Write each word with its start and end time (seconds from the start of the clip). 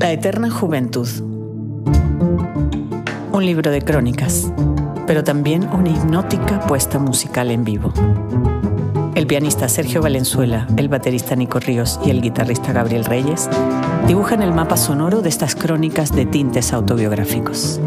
La 0.00 0.12
Eterna 0.12 0.48
Juventud. 0.48 1.08
Un 3.32 3.44
libro 3.44 3.72
de 3.72 3.82
crónicas, 3.82 4.52
pero 5.08 5.24
también 5.24 5.68
una 5.72 5.90
hipnótica 5.90 6.60
puesta 6.60 7.00
musical 7.00 7.50
en 7.50 7.64
vivo. 7.64 7.92
El 9.16 9.26
pianista 9.26 9.68
Sergio 9.68 10.00
Valenzuela, 10.00 10.68
el 10.76 10.88
baterista 10.88 11.34
Nico 11.34 11.58
Ríos 11.58 11.98
y 12.04 12.10
el 12.10 12.22
guitarrista 12.22 12.72
Gabriel 12.72 13.04
Reyes 13.04 13.50
dibujan 14.06 14.40
el 14.40 14.52
mapa 14.52 14.76
sonoro 14.76 15.20
de 15.20 15.30
estas 15.30 15.56
crónicas 15.56 16.14
de 16.14 16.26
tintes 16.26 16.72
autobiográficos. 16.72 17.80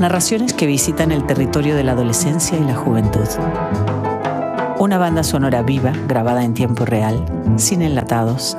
Narraciones 0.00 0.52
que 0.52 0.66
visitan 0.66 1.12
el 1.12 1.24
territorio 1.26 1.76
de 1.76 1.84
la 1.84 1.92
adolescencia 1.92 2.58
y 2.58 2.64
la 2.64 2.74
juventud. 2.74 3.28
Una 4.80 4.98
banda 4.98 5.22
sonora 5.22 5.62
viva, 5.62 5.92
grabada 6.08 6.44
en 6.44 6.54
tiempo 6.54 6.84
real, 6.84 7.24
sin 7.56 7.82
enlatados, 7.82 8.56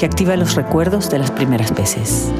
que 0.00 0.06
activa 0.06 0.34
los 0.34 0.54
recuerdos 0.54 1.10
de 1.10 1.18
las 1.18 1.30
primeras 1.30 1.74
veces. 1.74 2.32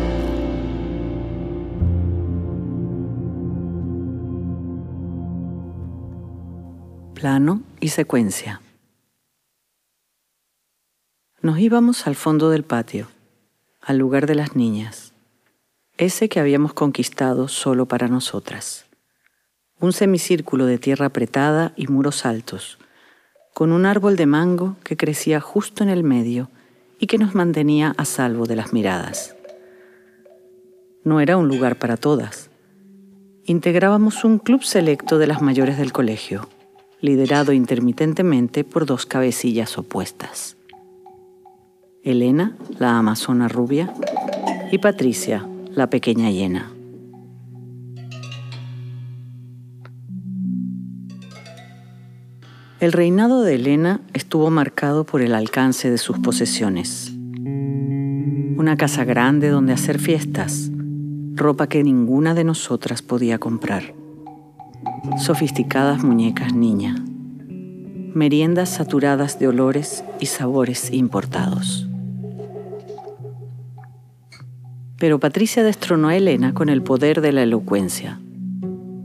Plano 7.12 7.60
y 7.78 7.88
secuencia. 7.88 8.62
Nos 11.42 11.58
íbamos 11.58 12.06
al 12.06 12.14
fondo 12.14 12.48
del 12.48 12.62
patio, 12.62 13.08
al 13.82 13.98
lugar 13.98 14.26
de 14.26 14.36
las 14.36 14.56
niñas, 14.56 15.12
ese 15.98 16.30
que 16.30 16.40
habíamos 16.40 16.72
conquistado 16.72 17.46
solo 17.46 17.84
para 17.84 18.08
nosotras. 18.08 18.86
Un 19.78 19.92
semicírculo 19.92 20.64
de 20.64 20.78
tierra 20.78 21.04
apretada 21.04 21.74
y 21.76 21.88
muros 21.88 22.24
altos, 22.24 22.78
con 23.52 23.70
un 23.70 23.84
árbol 23.84 24.16
de 24.16 24.24
mango 24.24 24.76
que 24.82 24.96
crecía 24.96 25.42
justo 25.42 25.82
en 25.82 25.90
el 25.90 26.04
medio 26.04 26.48
y 27.00 27.06
que 27.06 27.18
nos 27.18 27.34
mantenía 27.34 27.94
a 27.96 28.04
salvo 28.04 28.44
de 28.46 28.56
las 28.56 28.72
miradas. 28.72 29.34
No 31.02 31.20
era 31.20 31.38
un 31.38 31.48
lugar 31.48 31.78
para 31.78 31.96
todas. 31.96 32.50
Integrábamos 33.44 34.22
un 34.22 34.38
club 34.38 34.62
selecto 34.62 35.18
de 35.18 35.26
las 35.26 35.40
mayores 35.40 35.78
del 35.78 35.92
colegio, 35.92 36.48
liderado 37.00 37.52
intermitentemente 37.52 38.64
por 38.64 38.84
dos 38.84 39.06
cabecillas 39.06 39.78
opuestas. 39.78 40.58
Elena, 42.04 42.56
la 42.78 42.98
amazona 42.98 43.48
rubia, 43.48 43.92
y 44.70 44.78
Patricia, 44.78 45.48
la 45.74 45.88
pequeña 45.88 46.30
hiena. 46.30 46.70
El 52.80 52.92
reinado 52.92 53.42
de 53.42 53.56
Elena 53.56 54.00
estuvo 54.14 54.48
marcado 54.48 55.04
por 55.04 55.20
el 55.20 55.34
alcance 55.34 55.90
de 55.90 55.98
sus 55.98 56.18
posesiones. 56.18 57.12
Una 58.56 58.74
casa 58.78 59.04
grande 59.04 59.50
donde 59.50 59.74
hacer 59.74 59.98
fiestas, 59.98 60.70
ropa 61.34 61.66
que 61.66 61.84
ninguna 61.84 62.32
de 62.32 62.42
nosotras 62.44 63.02
podía 63.02 63.36
comprar, 63.36 63.94
sofisticadas 65.18 66.02
muñecas 66.02 66.54
niña, 66.54 66.94
meriendas 68.14 68.70
saturadas 68.70 69.38
de 69.38 69.48
olores 69.48 70.02
y 70.18 70.26
sabores 70.26 70.90
importados. 70.90 71.86
Pero 74.96 75.20
Patricia 75.20 75.62
destronó 75.62 76.08
a 76.08 76.16
Elena 76.16 76.54
con 76.54 76.70
el 76.70 76.82
poder 76.82 77.20
de 77.20 77.32
la 77.32 77.42
elocuencia. 77.42 78.18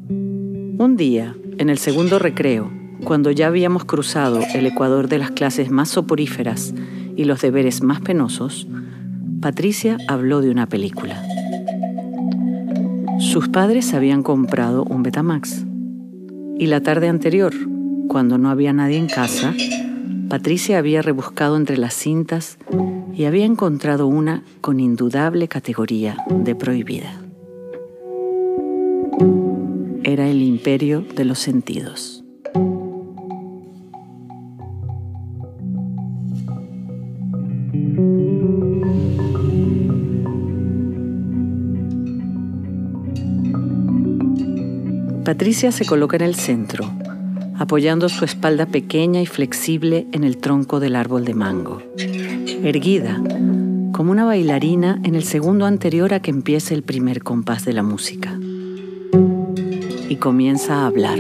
Un 0.08 0.96
día, 0.96 1.36
en 1.58 1.70
el 1.70 1.78
segundo 1.78 2.20
recreo, 2.20 2.85
cuando 3.04 3.32
ya 3.32 3.48
habíamos 3.48 3.86
cruzado 3.86 4.42
el 4.54 4.66
ecuador 4.66 5.08
de 5.08 5.20
las 5.20 5.32
clases 5.32 5.70
más 5.70 5.90
soporíferas 5.90 6.74
y 7.16 7.26
los 7.26 7.42
deberes 7.42 7.84
más 7.84 8.02
penosos, 8.02 8.68
Patricia 9.42 9.98
habló 10.08 10.42
de 10.42 10.50
una 10.50 10.68
película. 10.68 11.22
Sus 13.20 13.48
padres 13.48 13.94
habían 13.94 14.24
comprado 14.24 14.84
un 14.84 15.04
Betamax. 15.04 15.66
Y 16.58 16.68
la 16.68 16.82
tarde 16.82 17.10
anterior, 17.10 17.54
cuando 18.08 18.38
no 18.38 18.50
había 18.50 18.74
nadie 18.74 18.98
en 18.98 19.08
casa, 19.08 19.54
Patricia 20.30 20.80
había 20.80 21.02
rebuscado 21.02 21.58
entre 21.58 21.78
las 21.78 21.94
cintas 21.94 22.58
y 23.14 23.26
había 23.26 23.46
encontrado 23.46 24.08
una 24.08 24.44
con 24.62 24.80
indudable 24.80 25.48
categoría 25.48 26.18
de 26.30 26.56
prohibida. 26.56 27.22
Era 30.04 30.28
el 30.30 30.42
imperio 30.42 31.06
de 31.16 31.26
los 31.26 31.40
sentidos. 31.40 32.15
Patricia 45.26 45.72
se 45.72 45.88
coloca 45.88 46.18
en 46.18 46.22
el 46.22 46.36
centro, 46.36 46.88
apoyando 47.58 48.10
su 48.10 48.26
espalda 48.26 48.68
pequeña 48.68 49.22
y 49.22 49.26
flexible 49.26 50.06
en 50.12 50.24
el 50.24 50.38
tronco 50.38 50.80
del 50.80 50.96
árbol 50.96 51.26
de 51.26 51.34
mango. 51.34 51.82
Erguida, 52.64 53.20
como 53.92 54.12
una 54.12 54.24
bailarina 54.24 55.00
en 55.04 55.16
el 55.16 55.24
segundo 55.24 55.66
anterior 55.66 56.14
a 56.14 56.22
que 56.22 56.30
empiece 56.30 56.76
el 56.76 56.84
primer 56.84 57.24
compás 57.24 57.66
de 57.66 57.74
la 57.74 57.82
música. 57.82 58.40
Y 60.08 60.18
comienza 60.18 60.84
a 60.84 60.86
hablar. 60.86 61.18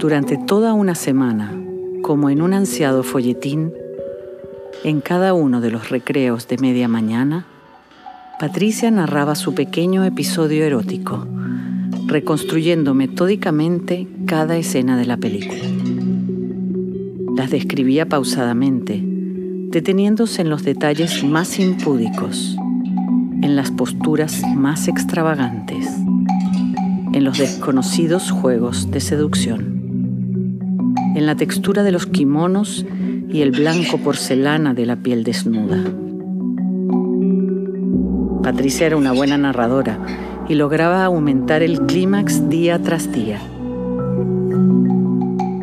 Durante 0.00 0.36
toda 0.36 0.72
una 0.72 0.96
semana, 0.96 1.54
como 2.02 2.28
en 2.28 2.42
un 2.42 2.54
ansiado 2.54 3.04
folletín, 3.04 3.72
en 4.82 5.00
cada 5.00 5.34
uno 5.34 5.60
de 5.60 5.70
los 5.70 5.90
recreos 5.90 6.48
de 6.48 6.58
media 6.58 6.88
mañana, 6.88 7.46
Patricia 8.40 8.90
narraba 8.90 9.34
su 9.36 9.54
pequeño 9.54 10.04
episodio 10.04 10.64
erótico, 10.64 11.26
reconstruyendo 12.06 12.92
metódicamente 12.92 14.08
cada 14.26 14.56
escena 14.56 14.96
de 14.96 15.06
la 15.06 15.16
película. 15.16 15.62
Las 17.36 17.50
describía 17.50 18.08
pausadamente, 18.08 19.00
deteniéndose 19.04 20.42
en 20.42 20.50
los 20.50 20.64
detalles 20.64 21.22
más 21.24 21.58
impúdicos, 21.58 22.56
en 23.42 23.56
las 23.56 23.70
posturas 23.70 24.42
más 24.56 24.88
extravagantes, 24.88 25.88
en 27.12 27.24
los 27.24 27.38
desconocidos 27.38 28.30
juegos 28.30 28.90
de 28.90 29.00
seducción, 29.00 30.58
en 31.14 31.26
la 31.26 31.36
textura 31.36 31.82
de 31.82 31.92
los 31.92 32.06
kimonos 32.06 32.84
y 33.34 33.42
el 33.42 33.50
blanco 33.50 33.98
porcelana 33.98 34.74
de 34.74 34.86
la 34.86 34.94
piel 34.94 35.24
desnuda. 35.24 35.82
Patricia 38.44 38.86
era 38.86 38.96
una 38.96 39.10
buena 39.10 39.36
narradora 39.36 39.98
y 40.48 40.54
lograba 40.54 41.04
aumentar 41.04 41.60
el 41.64 41.80
clímax 41.80 42.48
día 42.48 42.80
tras 42.80 43.10
día. 43.10 43.40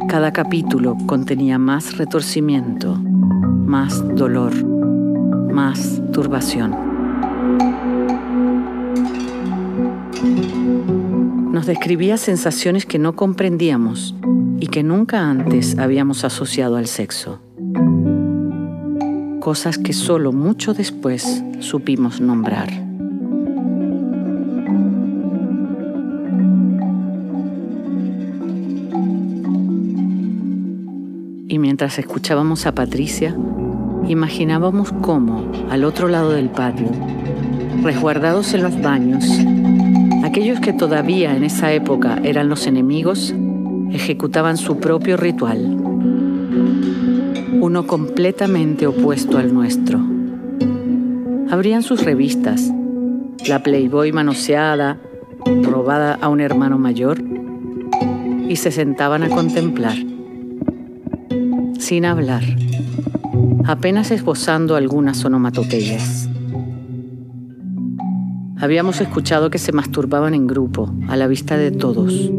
Cada 0.09 0.33
capítulo 0.33 0.97
contenía 1.05 1.57
más 1.57 1.97
retorcimiento, 1.97 2.97
más 2.97 4.03
dolor, 4.17 4.51
más 4.65 6.01
turbación. 6.11 6.75
Nos 11.53 11.65
describía 11.67 12.17
sensaciones 12.17 12.85
que 12.85 12.99
no 12.99 13.15
comprendíamos 13.15 14.13
y 14.59 14.67
que 14.67 14.83
nunca 14.83 15.29
antes 15.29 15.77
habíamos 15.79 16.25
asociado 16.25 16.75
al 16.75 16.87
sexo 16.87 17.39
cosas 19.41 19.79
que 19.79 19.91
solo 19.91 20.31
mucho 20.31 20.73
después 20.73 21.43
supimos 21.59 22.21
nombrar. 22.21 22.69
Y 31.47 31.59
mientras 31.59 31.97
escuchábamos 31.97 32.67
a 32.67 32.75
Patricia, 32.75 33.35
imaginábamos 34.07 34.93
cómo, 35.01 35.51
al 35.69 35.83
otro 35.83 36.07
lado 36.07 36.31
del 36.31 36.49
patio, 36.49 36.89
resguardados 37.81 38.53
en 38.53 38.61
los 38.61 38.79
baños, 38.79 39.25
aquellos 40.23 40.59
que 40.59 40.71
todavía 40.71 41.35
en 41.35 41.43
esa 41.43 41.73
época 41.73 42.19
eran 42.23 42.47
los 42.47 42.67
enemigos, 42.67 43.33
ejecutaban 43.91 44.57
su 44.57 44.77
propio 44.77 45.17
ritual 45.17 45.80
uno 47.61 47.85
completamente 47.85 48.87
opuesto 48.87 49.37
al 49.37 49.53
nuestro. 49.53 49.99
Abrían 51.51 51.83
sus 51.83 52.03
revistas, 52.03 52.71
la 53.47 53.61
Playboy 53.61 54.11
manoseada, 54.11 54.99
robada 55.61 56.17
a 56.19 56.29
un 56.29 56.41
hermano 56.41 56.79
mayor, 56.79 57.23
y 58.49 58.55
se 58.55 58.71
sentaban 58.71 59.21
a 59.21 59.29
contemplar, 59.29 59.95
sin 61.77 62.05
hablar, 62.05 62.41
apenas 63.63 64.09
esbozando 64.09 64.75
algunas 64.75 65.23
onomatopeyas. 65.23 66.29
Habíamos 68.57 69.01
escuchado 69.01 69.51
que 69.51 69.59
se 69.59 69.71
masturbaban 69.71 70.33
en 70.33 70.47
grupo, 70.47 70.91
a 71.07 71.15
la 71.15 71.27
vista 71.27 71.57
de 71.57 71.69
todos, 71.69 72.31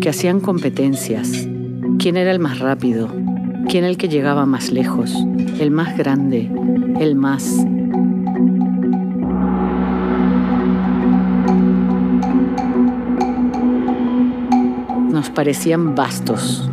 que 0.00 0.08
hacían 0.08 0.38
competencias, 0.38 1.48
¿Quién 1.98 2.16
era 2.16 2.32
el 2.32 2.40
más 2.40 2.58
rápido? 2.58 3.21
¿Quién 3.68 3.84
el 3.84 3.96
que 3.96 4.08
llegaba 4.08 4.46
más 4.46 4.70
lejos? 4.70 5.14
¿El 5.58 5.70
más 5.70 5.96
grande? 5.96 6.50
¿El 7.00 7.14
más? 7.14 7.64
Nos 15.10 15.30
parecían 15.30 15.94
vastos. 15.94 16.70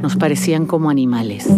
Nos 0.00 0.16
parecían 0.16 0.66
como 0.66 0.90
animales. 0.90 1.48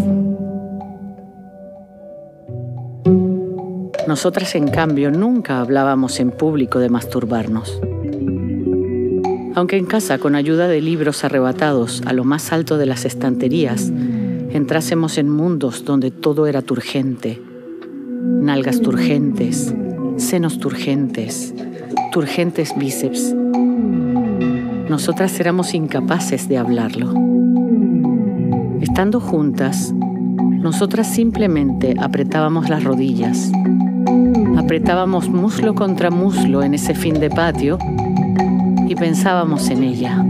Nosotras, 4.07 4.55
en 4.57 4.69
cambio, 4.69 5.11
nunca 5.11 5.61
hablábamos 5.61 6.19
en 6.19 6.31
público 6.31 6.79
de 6.79 6.89
masturbarnos. 6.89 7.81
Aunque 9.61 9.77
en 9.77 9.85
casa, 9.85 10.17
con 10.17 10.37
ayuda 10.37 10.69
de 10.69 10.81
libros 10.81 11.23
arrebatados 11.23 12.01
a 12.07 12.15
lo 12.15 12.25
más 12.25 12.51
alto 12.51 12.79
de 12.79 12.87
las 12.87 13.05
estanterías, 13.05 13.93
entrásemos 14.49 15.19
en 15.19 15.29
mundos 15.29 15.85
donde 15.85 16.11
todo 16.11 16.47
era 16.47 16.63
turgente. 16.63 17.43
Nalgas 18.23 18.81
turgentes, 18.81 19.75
senos 20.17 20.61
turgentes, 20.61 21.53
turgentes 22.11 22.73
bíceps. 22.75 23.35
Nosotras 24.89 25.39
éramos 25.39 25.75
incapaces 25.75 26.49
de 26.49 26.57
hablarlo. 26.57 27.13
Estando 28.81 29.21
juntas, 29.21 29.93
nosotras 29.93 31.07
simplemente 31.07 31.97
apretábamos 32.01 32.71
las 32.71 32.83
rodillas, 32.83 33.53
Apretábamos 34.57 35.29
muslo 35.29 35.75
contra 35.75 36.11
muslo 36.11 36.63
en 36.63 36.75
ese 36.75 36.95
fin 36.95 37.19
de 37.19 37.29
patio 37.29 37.79
y 38.91 38.97
pensábamos 38.97 39.71
en 39.71 39.85
ella. 39.85 40.25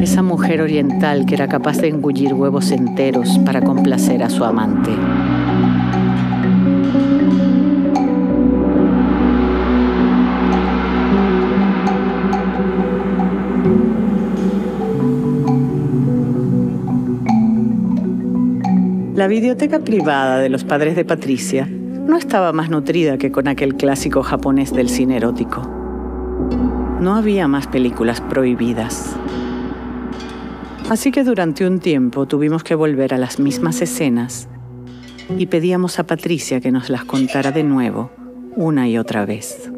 Esa 0.00 0.22
mujer 0.22 0.62
oriental 0.62 1.26
que 1.26 1.34
era 1.34 1.46
capaz 1.46 1.76
de 1.76 1.88
engullir 1.88 2.32
huevos 2.32 2.70
enteros 2.70 3.38
para 3.44 3.60
complacer 3.60 4.22
a 4.22 4.30
su 4.30 4.44
amante. 4.44 4.90
La 19.14 19.26
biblioteca 19.26 19.80
privada 19.80 20.38
de 20.38 20.48
los 20.48 20.64
padres 20.64 20.96
de 20.96 21.04
Patricia 21.04 21.68
no 21.68 22.16
estaba 22.16 22.54
más 22.54 22.70
nutrida 22.70 23.18
que 23.18 23.30
con 23.30 23.48
aquel 23.48 23.74
clásico 23.74 24.22
japonés 24.22 24.72
del 24.72 24.88
cine 24.88 25.18
erótico. 25.18 25.77
No 27.00 27.14
había 27.14 27.46
más 27.46 27.68
películas 27.68 28.20
prohibidas. 28.20 29.14
Así 30.90 31.12
que 31.12 31.22
durante 31.22 31.64
un 31.64 31.78
tiempo 31.78 32.26
tuvimos 32.26 32.64
que 32.64 32.74
volver 32.74 33.14
a 33.14 33.18
las 33.18 33.38
mismas 33.38 33.80
escenas 33.80 34.48
y 35.36 35.46
pedíamos 35.46 36.00
a 36.00 36.06
Patricia 36.06 36.60
que 36.60 36.72
nos 36.72 36.90
las 36.90 37.04
contara 37.04 37.52
de 37.52 37.62
nuevo, 37.62 38.10
una 38.56 38.88
y 38.88 38.98
otra 38.98 39.24
vez. 39.26 39.70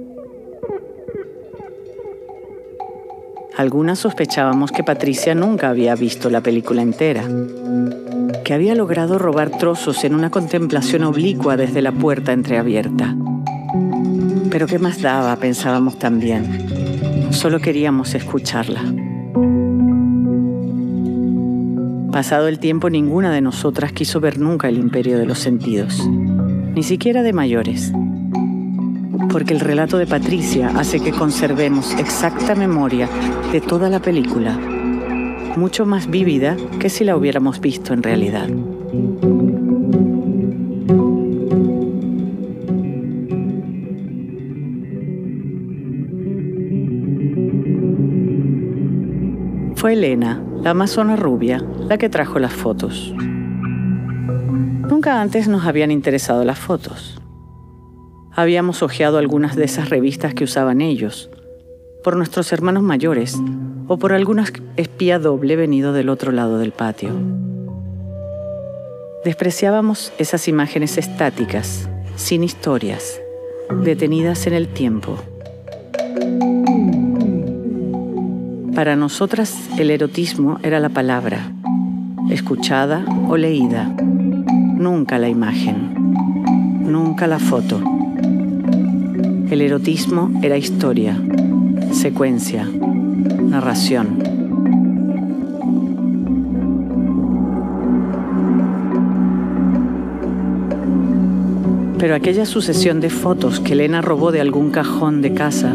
Algunas 3.56 3.98
sospechábamos 3.98 4.72
que 4.72 4.82
Patricia 4.82 5.34
nunca 5.34 5.68
había 5.68 5.94
visto 5.96 6.30
la 6.30 6.40
película 6.40 6.80
entera, 6.80 7.24
que 8.44 8.54
había 8.54 8.74
logrado 8.74 9.18
robar 9.18 9.50
trozos 9.50 10.04
en 10.04 10.14
una 10.14 10.30
contemplación 10.30 11.04
oblicua 11.04 11.58
desde 11.58 11.82
la 11.82 11.92
puerta 11.92 12.32
entreabierta. 12.32 13.14
Pero 14.50 14.66
qué 14.66 14.78
más 14.78 15.02
daba, 15.02 15.36
pensábamos 15.36 15.98
también. 15.98 16.79
Solo 17.30 17.60
queríamos 17.60 18.14
escucharla. 18.14 18.82
Pasado 22.12 22.48
el 22.48 22.58
tiempo, 22.58 22.90
ninguna 22.90 23.32
de 23.32 23.40
nosotras 23.40 23.92
quiso 23.92 24.20
ver 24.20 24.38
nunca 24.38 24.68
el 24.68 24.78
imperio 24.78 25.18
de 25.18 25.26
los 25.26 25.38
sentidos, 25.38 26.06
ni 26.08 26.82
siquiera 26.82 27.22
de 27.22 27.32
mayores, 27.32 27.92
porque 29.30 29.54
el 29.54 29.60
relato 29.60 29.96
de 29.96 30.06
Patricia 30.06 30.72
hace 30.76 31.00
que 31.00 31.12
conservemos 31.12 31.94
exacta 31.94 32.54
memoria 32.54 33.08
de 33.52 33.60
toda 33.60 33.88
la 33.88 34.00
película 34.00 34.58
mucho 35.56 35.86
más 35.86 36.08
vívida 36.08 36.56
que 36.78 36.88
si 36.88 37.04
la 37.04 37.16
hubiéramos 37.16 37.60
visto 37.60 37.92
en 37.92 38.02
realidad. 38.02 38.48
Fue 49.80 49.94
Elena, 49.94 50.44
la 50.62 50.72
amazona 50.72 51.16
rubia, 51.16 51.64
la 51.88 51.96
que 51.96 52.10
trajo 52.10 52.38
las 52.38 52.52
fotos. 52.52 53.14
Nunca 53.16 55.22
antes 55.22 55.48
nos 55.48 55.64
habían 55.64 55.90
interesado 55.90 56.44
las 56.44 56.58
fotos. 56.58 57.18
Habíamos 58.30 58.82
hojeado 58.82 59.16
algunas 59.16 59.56
de 59.56 59.64
esas 59.64 59.88
revistas 59.88 60.34
que 60.34 60.44
usaban 60.44 60.82
ellos, 60.82 61.30
por 62.04 62.14
nuestros 62.14 62.52
hermanos 62.52 62.82
mayores 62.82 63.40
o 63.88 63.96
por 63.96 64.12
alguna 64.12 64.44
espía 64.76 65.18
doble 65.18 65.56
venido 65.56 65.94
del 65.94 66.10
otro 66.10 66.30
lado 66.30 66.58
del 66.58 66.72
patio. 66.72 67.12
Despreciábamos 69.24 70.12
esas 70.18 70.46
imágenes 70.46 70.98
estáticas, 70.98 71.88
sin 72.16 72.44
historias, 72.44 73.18
detenidas 73.82 74.46
en 74.46 74.52
el 74.52 74.68
tiempo. 74.68 75.16
Para 78.74 78.96
nosotras 78.96 79.56
el 79.78 79.90
erotismo 79.90 80.58
era 80.62 80.80
la 80.80 80.88
palabra, 80.88 81.52
escuchada 82.30 83.04
o 83.28 83.36
leída, 83.36 83.94
nunca 84.76 85.18
la 85.18 85.28
imagen, 85.28 85.94
nunca 86.80 87.26
la 87.26 87.38
foto. 87.38 87.80
El 89.50 89.60
erotismo 89.60 90.30
era 90.42 90.56
historia, 90.56 91.16
Secuencia. 91.92 92.66
Narración. 93.50 94.22
Pero 101.98 102.14
aquella 102.14 102.46
sucesión 102.46 103.00
de 103.00 103.10
fotos 103.10 103.60
que 103.60 103.72
Elena 103.72 104.00
robó 104.00 104.32
de 104.32 104.40
algún 104.40 104.70
cajón 104.70 105.20
de 105.20 105.34
casa, 105.34 105.74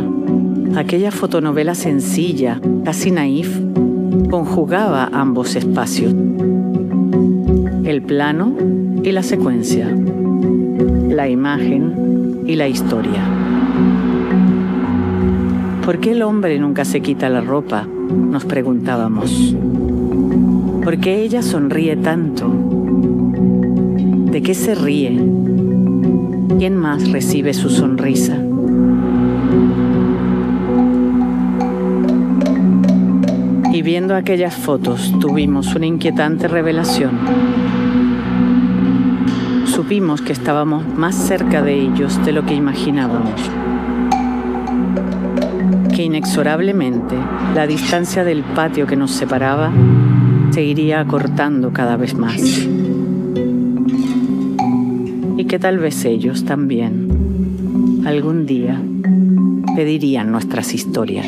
aquella 0.75 1.11
fotonovela 1.11 1.73
sencilla, 1.73 2.59
casi 2.83 3.11
naif, 3.11 3.59
conjugaba 4.29 5.09
ambos 5.11 5.55
espacios, 5.55 6.13
el 7.83 8.01
plano 8.01 8.53
y 9.03 9.11
la 9.11 9.23
secuencia, 9.23 9.87
la 11.09 11.29
imagen 11.29 12.43
y 12.45 12.55
la 12.55 12.67
historia. 12.67 13.23
¿Por 15.85 15.99
qué 15.99 16.11
el 16.11 16.23
hombre 16.23 16.59
nunca 16.59 16.83
se 16.83 17.01
quita 17.01 17.29
la 17.29 17.41
ropa? 17.41 17.87
Nos 17.87 18.43
preguntábamos. 18.43 19.55
¿Por 20.83 20.97
qué 20.97 21.23
ella 21.23 21.41
sonríe 21.41 21.95
tanto? 21.95 22.51
¿De 24.31 24.41
qué 24.41 24.53
se 24.53 24.75
ríe? 24.75 25.17
¿Quién 26.57 26.75
más 26.75 27.11
recibe 27.11 27.53
su 27.53 27.69
sonrisa? 27.69 28.44
Y 33.75 33.81
viendo 33.81 34.15
aquellas 34.15 34.53
fotos 34.55 35.11
tuvimos 35.19 35.75
una 35.75 35.85
inquietante 35.85 36.47
revelación. 36.47 37.19
Supimos 39.65 40.21
que 40.21 40.31
estábamos 40.31 40.87
más 40.95 41.13
cerca 41.13 41.61
de 41.61 41.73
ellos 41.81 42.23
de 42.23 42.31
lo 42.31 42.45
que 42.45 42.53
imaginábamos 42.53 43.41
que 45.93 46.03
inexorablemente 46.03 47.15
la 47.53 47.67
distancia 47.67 48.23
del 48.23 48.43
patio 48.43 48.87
que 48.87 48.95
nos 48.95 49.11
separaba 49.11 49.71
se 50.51 50.63
iría 50.63 51.01
acortando 51.01 51.73
cada 51.73 51.97
vez 51.97 52.15
más. 52.15 52.41
Y 55.37 55.45
que 55.45 55.59
tal 55.59 55.79
vez 55.79 56.05
ellos 56.05 56.45
también 56.45 58.03
algún 58.05 58.45
día 58.45 58.81
pedirían 59.75 60.31
nuestras 60.31 60.73
historias. 60.73 61.27